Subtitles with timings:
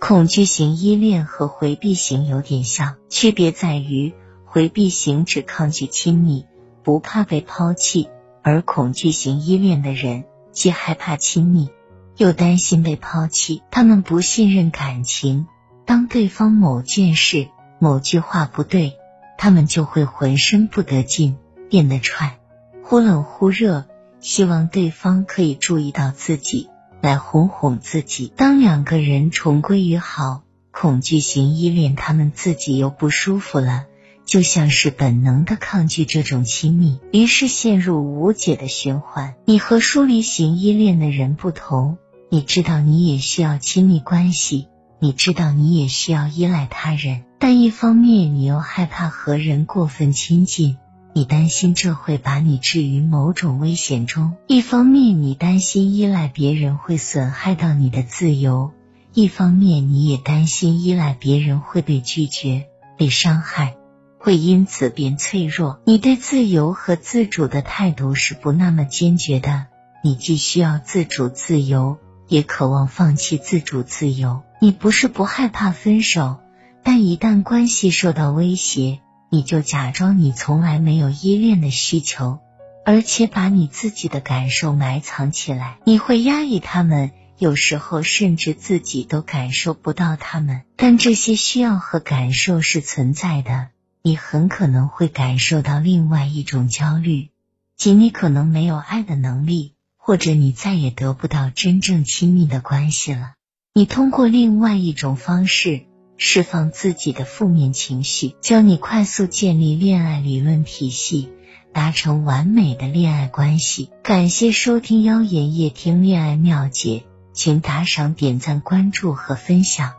[0.00, 4.14] 恐惧型依恋和回避型有点像，区别在于
[4.46, 6.46] 回避型只抗拒亲密，
[6.82, 8.08] 不怕被抛弃，
[8.42, 11.68] 而恐惧型依恋的人既害怕亲密，
[12.16, 13.62] 又担心被抛弃。
[13.70, 15.46] 他们不信任感情，
[15.84, 17.48] 当对方某件事、
[17.78, 18.94] 某句话不对，
[19.36, 21.36] 他们就会浑身不得劲，
[21.68, 22.38] 变得串，
[22.82, 23.84] 忽冷忽热。
[24.18, 26.68] 希望对方可以注意到自己，
[27.00, 28.32] 来哄哄自己。
[28.36, 33.86] 当两个人重归于好，恐惧型依恋，他们自己又不舒服了，
[34.24, 39.34] 就像是本能的抗拒这种亲密，于是陷入无解的循环。
[39.44, 41.98] 你和疏离型依恋的人不同，
[42.30, 50.76] 你知道你也需要亲密关系，你知道你也需要依赖他人，但一方面你又害怕和人过分亲近。
[51.12, 58.72] 你担心这会把你置于某种危险中，一方面你担心依赖别人会损害到你的自由，
[59.12, 63.74] 一方面你也担心依赖别人会被拒绝、被伤害，
[64.18, 65.80] 会因此变脆弱。
[65.84, 69.66] 你对自由和自主的态度是不那么坚决的，
[70.04, 71.98] 你既需要自主自由，
[72.28, 74.42] 也渴望放弃自主自由。
[74.60, 76.36] 你不是不害怕分手，
[76.84, 79.00] 但一旦关系受到威胁。
[79.32, 82.40] 你就假装你从来没有依恋的需求，
[82.84, 85.78] 而且把你自己的感受埋藏起来。
[85.84, 90.62] 你会压抑他们，有时候甚至自己都感受不到他们。
[90.74, 93.68] 但这些需要和感受是存在的。
[94.02, 97.28] 你很可能会感受到另外一种焦虑，
[97.76, 103.34] 即你可能没有爱的能力，或者你再也得不到真正亲密的关系了。
[103.74, 105.82] 你通过另外一种方式。
[106.22, 111.30] 释放自己的负面情绪，教你快速建立恋爱理论体系，
[111.72, 113.88] 达成完美的恋爱关系。
[114.02, 119.94] 感谢收听妖言夜听恋爱妙解，请打赏、点赞、关注和分享。